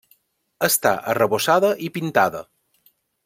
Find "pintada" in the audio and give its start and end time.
1.99-2.43